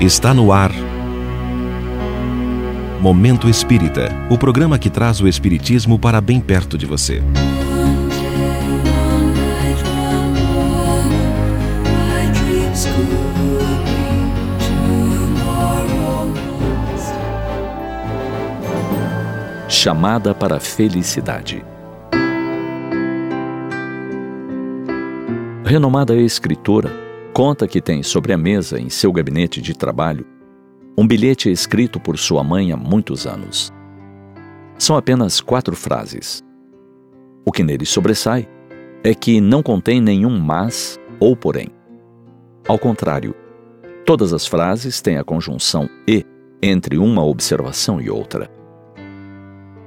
Está 0.00 0.34
no 0.34 0.52
ar. 0.52 0.72
Momento 3.00 3.48
Espírita 3.48 4.10
o 4.28 4.36
programa 4.36 4.78
que 4.78 4.90
traz 4.90 5.22
o 5.22 5.26
Espiritismo 5.26 5.98
para 5.98 6.20
bem 6.20 6.38
perto 6.38 6.76
de 6.76 6.84
você. 6.84 7.22
Chamada 19.66 20.34
para 20.34 20.58
a 20.58 20.60
felicidade. 20.60 21.64
Renomada 25.64 26.14
escritora, 26.14 27.05
conta 27.36 27.68
que 27.68 27.82
tem 27.82 28.02
sobre 28.02 28.32
a 28.32 28.38
mesa 28.38 28.80
em 28.80 28.88
seu 28.88 29.12
gabinete 29.12 29.60
de 29.60 29.74
trabalho 29.74 30.26
um 30.96 31.06
bilhete 31.06 31.52
escrito 31.52 32.00
por 32.00 32.16
sua 32.16 32.42
mãe 32.42 32.72
há 32.72 32.78
muitos 32.78 33.26
anos. 33.26 33.70
São 34.78 34.96
apenas 34.96 35.38
quatro 35.38 35.76
frases. 35.76 36.42
O 37.44 37.52
que 37.52 37.62
nele 37.62 37.84
sobressai 37.84 38.48
é 39.04 39.14
que 39.14 39.38
não 39.38 39.62
contém 39.62 40.00
nenhum 40.00 40.40
mas 40.40 40.98
ou 41.20 41.36
porém. 41.36 41.68
Ao 42.66 42.78
contrário, 42.78 43.34
todas 44.06 44.32
as 44.32 44.46
frases 44.46 45.02
têm 45.02 45.18
a 45.18 45.22
conjunção 45.22 45.90
e 46.08 46.24
entre 46.62 46.96
uma 46.96 47.22
observação 47.22 48.00
e 48.00 48.08
outra. 48.08 48.50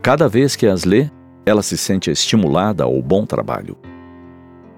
Cada 0.04 0.30
vez 0.30 0.56
que 0.56 0.68
as 0.68 0.84
lê, 0.84 1.10
ela 1.48 1.64
se 1.64 1.80
sente 1.80 2.12
estimulada 2.12 2.84
ao 2.84 3.02
bom 3.02 3.26
trabalho. 3.26 3.76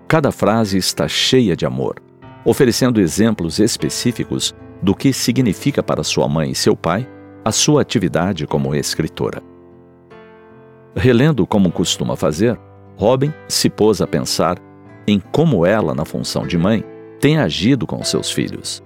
Cada 0.08 0.32
frase 0.32 0.78
está 0.78 1.06
cheia 1.06 1.54
de 1.54 1.66
amor, 1.66 2.02
oferecendo 2.46 3.00
exemplos 3.00 3.60
específicos 3.60 4.54
do 4.82 4.96
que 4.96 5.14
significa 5.14 5.84
para 5.84 6.04
sua 6.04 6.28
mãe 6.28 6.52
e 6.52 6.56
seu 6.56 6.76
pai 6.76 7.08
a 7.44 7.52
sua 7.52 7.82
atividade 7.82 8.48
como 8.48 8.76
escritora. 8.76 9.42
Relendo 10.96 11.46
como 11.48 11.72
costuma 11.72 12.16
fazer, 12.16 12.60
Robin 12.98 13.34
se 13.48 13.70
pôs 13.70 14.02
a 14.02 14.08
pensar 14.08 14.58
em 15.08 15.20
como 15.20 15.66
ela, 15.66 15.96
na 15.96 16.06
função 16.06 16.46
de 16.46 16.58
mãe, 16.58 16.84
tem 17.20 17.38
agido 17.38 17.88
com 17.88 18.04
seus 18.04 18.32
filhos. 18.32 18.84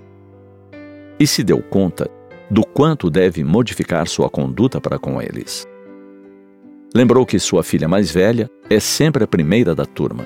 E 1.20 1.26
se 1.26 1.44
deu 1.44 1.62
conta 1.62 2.10
do 2.50 2.66
quanto 2.66 3.10
deve 3.10 3.44
modificar 3.44 4.08
sua 4.08 4.30
conduta 4.30 4.80
para 4.80 5.00
com 5.00 5.22
eles. 5.22 5.66
Lembrou 6.94 7.26
que 7.26 7.40
sua 7.40 7.64
filha 7.64 7.88
mais 7.88 8.12
velha 8.12 8.50
é 8.70 8.80
sempre 8.80 9.24
a 9.24 9.28
primeira 9.28 9.76
da 9.76 9.86
turma. 9.86 10.26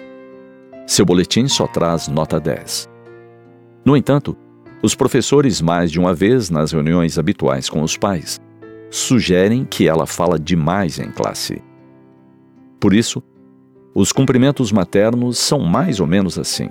Seu 0.86 1.06
boletim 1.06 1.48
só 1.48 1.66
traz 1.66 2.08
nota 2.08 2.40
10. 2.40 2.90
No 3.86 3.96
entanto, 3.96 4.36
os 4.82 4.96
professores, 4.96 5.62
mais 5.62 5.92
de 5.92 6.00
uma 6.00 6.14
vez 6.14 6.50
nas 6.50 6.72
reuniões 6.72 7.18
habituais 7.18 7.70
com 7.70 7.82
os 7.82 7.98
pais, 7.98 8.40
sugerem 8.90 9.66
que 9.66 9.88
ela 9.88 10.06
fala 10.06 10.40
demais 10.40 11.00
em 11.00 11.12
classe. 11.12 11.62
Por 12.80 12.94
isso, 12.94 13.22
os 13.94 14.12
cumprimentos 14.12 14.72
maternos 14.72 15.38
são 15.38 15.60
mais 15.60 16.00
ou 16.00 16.08
menos 16.08 16.40
assim: 16.40 16.70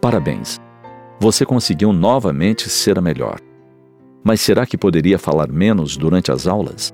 Parabéns, 0.00 0.60
você 1.20 1.44
conseguiu 1.44 1.92
novamente 1.92 2.68
ser 2.68 2.98
a 2.98 3.02
melhor. 3.02 3.38
Mas 4.24 4.40
será 4.40 4.64
que 4.64 4.78
poderia 4.78 5.18
falar 5.18 5.50
menos 5.50 5.96
durante 5.96 6.32
as 6.32 6.46
aulas? 6.46 6.92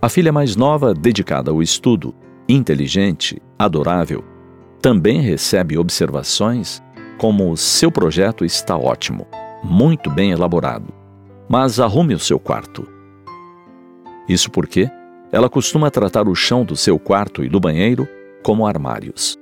A 0.00 0.08
filha 0.08 0.32
mais 0.32 0.54
nova, 0.54 0.94
dedicada 0.94 1.50
ao 1.50 1.62
estudo, 1.62 2.14
inteligente, 2.48 3.40
adorável, 3.58 4.22
também 4.80 5.20
recebe 5.20 5.78
observações 5.78 6.82
como 7.18 7.56
seu 7.56 7.90
projeto 7.90 8.44
está 8.44 8.76
ótimo, 8.76 9.26
muito 9.62 10.10
bem 10.10 10.30
elaborado, 10.30 10.92
mas 11.48 11.80
arrume 11.80 12.14
o 12.14 12.18
seu 12.18 12.38
quarto. 12.38 12.86
Isso 14.28 14.50
porque 14.50 14.90
ela 15.30 15.48
costuma 15.48 15.90
tratar 15.90 16.28
o 16.28 16.34
chão 16.34 16.64
do 16.64 16.76
seu 16.76 16.98
quarto 16.98 17.44
e 17.44 17.48
do 17.48 17.60
banheiro 17.60 18.08
como 18.42 18.66
armários. 18.66 19.36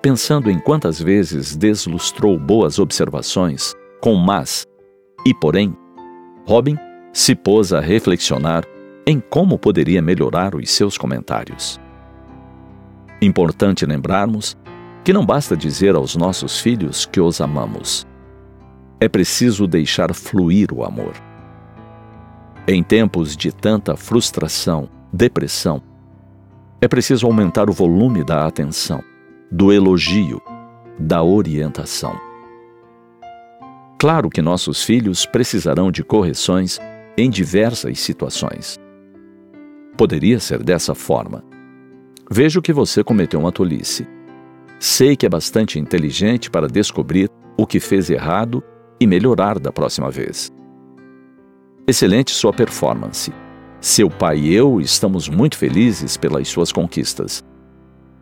Pensando 0.00 0.50
em 0.50 0.58
quantas 0.58 1.00
vezes 1.00 1.56
deslustrou 1.56 2.38
boas 2.38 2.78
observações 2.78 3.74
com 4.00 4.14
mas 4.14 4.66
e 5.24 5.32
porém, 5.32 5.76
Robin 6.46 6.76
se 7.12 7.34
pôs 7.34 7.72
a 7.72 7.80
reflexionar 7.80 8.64
em 9.06 9.20
como 9.20 9.58
poderia 9.58 10.02
melhorar 10.02 10.54
os 10.54 10.70
seus 10.70 10.98
comentários. 10.98 11.80
Importante 13.20 13.86
lembrarmos 13.86 14.56
que 15.04 15.12
não 15.12 15.26
basta 15.26 15.56
dizer 15.56 15.94
aos 15.94 16.14
nossos 16.14 16.60
filhos 16.60 17.04
que 17.04 17.20
os 17.20 17.40
amamos. 17.40 18.06
É 19.00 19.08
preciso 19.08 19.66
deixar 19.66 20.14
fluir 20.14 20.72
o 20.72 20.84
amor. 20.84 21.14
Em 22.68 22.82
tempos 22.82 23.36
de 23.36 23.50
tanta 23.50 23.96
frustração, 23.96 24.88
depressão, 25.12 25.82
é 26.80 26.86
preciso 26.86 27.26
aumentar 27.26 27.68
o 27.68 27.72
volume 27.72 28.24
da 28.24 28.46
atenção, 28.46 29.02
do 29.50 29.72
elogio, 29.72 30.40
da 30.98 31.22
orientação. 31.22 32.16
Claro 33.98 34.30
que 34.30 34.42
nossos 34.42 34.82
filhos 34.82 35.26
precisarão 35.26 35.90
de 35.90 36.04
correções 36.04 36.80
em 37.16 37.28
diversas 37.28 38.00
situações. 38.00 38.78
Poderia 39.96 40.40
ser 40.40 40.62
dessa 40.62 40.94
forma. 40.94 41.44
Vejo 42.30 42.62
que 42.62 42.72
você 42.72 43.04
cometeu 43.04 43.38
uma 43.38 43.52
tolice 43.52 44.06
Sei 44.84 45.14
que 45.14 45.24
é 45.24 45.28
bastante 45.28 45.78
inteligente 45.78 46.50
para 46.50 46.66
descobrir 46.66 47.30
o 47.56 47.64
que 47.64 47.78
fez 47.78 48.10
errado 48.10 48.60
e 48.98 49.06
melhorar 49.06 49.60
da 49.60 49.70
próxima 49.70 50.10
vez. 50.10 50.50
Excelente 51.86 52.32
sua 52.32 52.52
performance. 52.52 53.32
Seu 53.80 54.10
pai 54.10 54.38
e 54.38 54.52
eu 54.52 54.80
estamos 54.80 55.28
muito 55.28 55.56
felizes 55.56 56.16
pelas 56.16 56.48
suas 56.48 56.72
conquistas. 56.72 57.44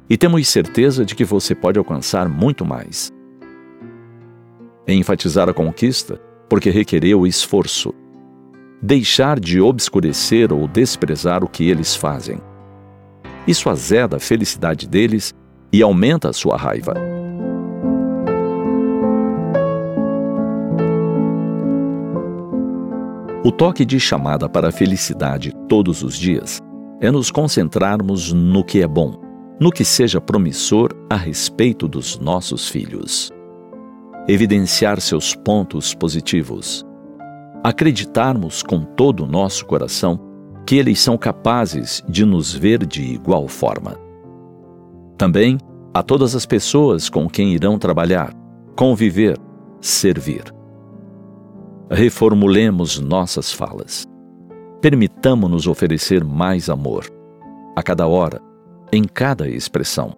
E 0.06 0.18
temos 0.18 0.46
certeza 0.48 1.02
de 1.02 1.14
que 1.14 1.24
você 1.24 1.54
pode 1.54 1.78
alcançar 1.78 2.28
muito 2.28 2.62
mais. 2.62 3.10
Enfatizar 4.86 5.48
a 5.48 5.54
conquista 5.54 6.20
porque 6.46 6.68
requereu 6.68 7.26
esforço. 7.26 7.94
Deixar 8.82 9.40
de 9.40 9.62
obscurecer 9.62 10.52
ou 10.52 10.68
desprezar 10.68 11.42
o 11.42 11.48
que 11.48 11.70
eles 11.70 11.96
fazem. 11.96 12.38
Isso 13.46 13.70
azeda 13.70 14.18
a 14.18 14.20
felicidade 14.20 14.86
deles 14.86 15.34
e 15.72 15.82
aumenta 15.82 16.32
sua 16.32 16.56
raiva. 16.56 16.94
O 23.42 23.50
toque 23.50 23.84
de 23.86 23.98
chamada 23.98 24.48
para 24.48 24.68
a 24.68 24.72
felicidade 24.72 25.52
todos 25.66 26.02
os 26.02 26.16
dias 26.16 26.60
é 27.00 27.10
nos 27.10 27.30
concentrarmos 27.30 28.32
no 28.32 28.62
que 28.62 28.82
é 28.82 28.86
bom, 28.86 29.14
no 29.58 29.70
que 29.70 29.84
seja 29.84 30.20
promissor 30.20 30.90
a 31.08 31.16
respeito 31.16 31.88
dos 31.88 32.18
nossos 32.18 32.68
filhos. 32.68 33.30
Evidenciar 34.28 35.00
seus 35.00 35.34
pontos 35.34 35.94
positivos. 35.94 36.84
Acreditarmos 37.64 38.62
com 38.62 38.84
todo 38.84 39.24
o 39.24 39.26
nosso 39.26 39.64
coração 39.64 40.20
que 40.66 40.76
eles 40.76 41.00
são 41.00 41.16
capazes 41.16 42.02
de 42.06 42.24
nos 42.26 42.52
ver 42.52 42.86
de 42.86 43.02
igual 43.02 43.48
forma. 43.48 44.09
Também 45.20 45.58
a 45.92 46.02
todas 46.02 46.34
as 46.34 46.46
pessoas 46.46 47.10
com 47.10 47.28
quem 47.28 47.52
irão 47.52 47.78
trabalhar, 47.78 48.32
conviver, 48.74 49.36
servir. 49.78 50.44
Reformulemos 51.90 52.98
nossas 52.98 53.52
falas. 53.52 54.06
Permitamo-nos 54.80 55.66
oferecer 55.66 56.24
mais 56.24 56.70
amor, 56.70 57.04
a 57.76 57.82
cada 57.82 58.06
hora, 58.06 58.40
em 58.90 59.04
cada 59.04 59.46
expressão. 59.46 60.16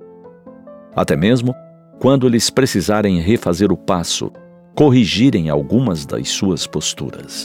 Até 0.95 1.17
mesmo 1.17 1.53
quando 1.99 2.25
eles 2.25 2.49
precisarem 2.49 3.19
refazer 3.19 3.73
o 3.73 3.77
passo, 3.77 4.31
corrigirem 4.73 5.51
algumas 5.51 6.07
das 6.07 6.29
suas 6.29 6.65
posturas. 6.65 7.45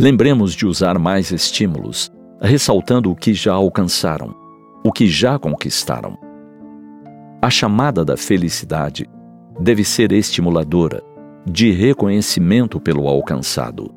Lembremos 0.00 0.52
de 0.52 0.66
usar 0.66 0.98
mais 0.98 1.30
estímulos, 1.30 2.10
ressaltando 2.40 3.08
o 3.08 3.14
que 3.14 3.32
já 3.32 3.52
alcançaram, 3.52 4.34
o 4.84 4.90
que 4.90 5.06
já 5.06 5.38
conquistaram 5.38 6.23
a 7.44 7.50
chamada 7.50 8.06
da 8.06 8.16
felicidade 8.16 9.06
deve 9.60 9.84
ser 9.84 10.12
estimuladora, 10.12 11.02
de 11.44 11.70
reconhecimento 11.72 12.80
pelo 12.80 13.06
alcançado. 13.06 13.94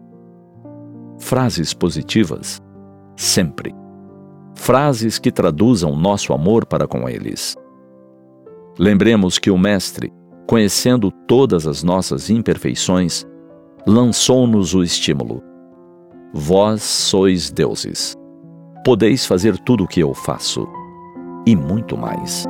Frases 1.18 1.74
positivas, 1.74 2.62
sempre. 3.16 3.74
Frases 4.54 5.18
que 5.18 5.32
traduzam 5.32 5.96
nosso 5.96 6.34
amor 6.34 6.66
para 6.66 6.86
com 6.86 7.08
eles. 7.08 7.56
Lembremos 8.78 9.40
que 9.40 9.50
o 9.50 9.58
Mestre, 9.58 10.12
conhecendo 10.46 11.10
todas 11.10 11.66
as 11.66 11.84
nossas 11.84 12.30
imperfeições, 12.30 13.26
lançou-nos 13.88 14.76
o 14.76 14.84
estímulo: 14.84 15.42
Vós 16.34 16.84
sois 16.84 17.50
deuses. 17.50 18.14
Podeis 18.84 19.26
fazer 19.26 19.58
tudo 19.60 19.86
o 19.86 19.88
que 19.88 20.02
eu 20.02 20.14
faço, 20.14 20.68
e 21.46 21.56
muito 21.56 21.98
mais. 21.98 22.46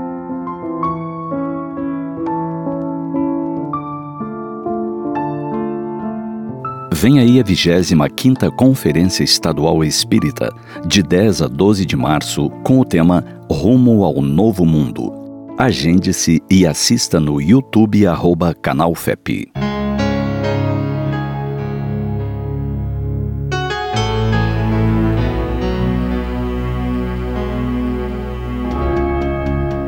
Vem 7.00 7.20
aí 7.20 7.40
a 7.40 7.44
25ª 7.44 8.50
Conferência 8.50 9.24
Estadual 9.24 9.84
Espírita, 9.84 10.52
de 10.84 11.04
10 11.04 11.44
a 11.44 11.48
12 11.48 11.86
de 11.86 11.96
março, 11.96 12.50
com 12.64 12.80
o 12.80 12.86
tema 12.86 13.24
Rumo 13.52 14.04
ao 14.04 14.20
Novo 14.20 14.66
Mundo. 14.66 15.14
Agende-se 15.60 16.42
e 16.50 16.66
assista 16.66 17.20
no 17.20 17.40
YouTube 17.40 18.08
arroba 18.08 18.52
Canal 18.52 18.96
FEP. 18.96 19.48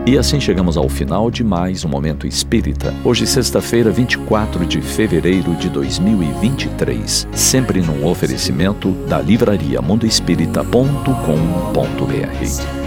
E 0.10 0.18
assim 0.18 0.40
chegamos 0.40 0.76
ao 0.76 0.90
final 0.90 1.30
de 1.30 1.44
mais 1.44 1.86
um 1.86 1.88
Momento 1.88 2.26
Espírita. 2.26 2.96
Hoje, 3.06 3.28
sexta-feira, 3.28 3.92
24 3.92 4.66
de 4.66 4.82
fevereiro 4.82 5.56
de 5.56 5.70
2023. 5.70 7.28
Sempre 7.32 7.80
num 7.80 8.08
oferecimento 8.08 8.90
da 9.08 9.22
livraria 9.22 9.80
mundoespírita.com.br. 9.80 12.79